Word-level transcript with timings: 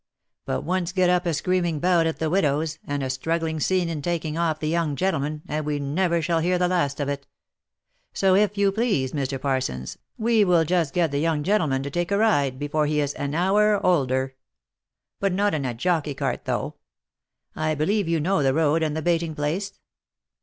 But 0.45 0.63
once 0.63 0.93
get 0.93 1.11
up 1.11 1.27
a 1.27 1.33
screaming 1.35 1.77
bout 1.79 2.07
at 2.07 2.17
the 2.17 2.31
widow's, 2.31 2.79
and 2.87 3.03
a 3.03 3.09
struggling 3.11 3.59
scene 3.59 3.87
in 3.87 4.01
taking 4.01 4.35
off 4.35 4.59
the 4.59 4.67
young 4.67 4.95
gentleman, 4.95 5.43
and 5.47 5.63
we 5.63 5.77
never 5.77 6.23
shall 6.23 6.39
hear 6.39 6.57
the 6.57 6.67
last 6.67 6.99
of 6.99 7.07
it. 7.07 7.27
So, 8.11 8.33
if 8.33 8.57
you 8.57 8.71
please, 8.71 9.11
Mr. 9.13 9.39
Parsons, 9.39 9.99
we 10.17 10.43
will 10.43 10.65
just 10.65 10.95
get 10.95 11.11
the 11.11 11.19
young 11.19 11.43
gentleman 11.43 11.83
to 11.83 11.91
take 11.91 12.09
a 12.09 12.17
ride 12.17 12.57
before 12.57 12.87
he 12.87 12.99
is 12.99 13.13
an 13.13 13.35
hour 13.35 13.79
older. 13.85 14.33
But 15.19 15.33
not 15.33 15.53
in 15.53 15.65
a 15.65 15.75
jockey 15.75 16.15
cart 16.15 16.45
though. 16.45 16.77
I 17.55 17.75
believe 17.75 18.07
you 18.09 18.19
know 18.19 18.41
the 18.41 18.55
road 18.55 18.81
and 18.81 18.97
the 18.97 19.03
baiting 19.03 19.35
place 19.35 19.71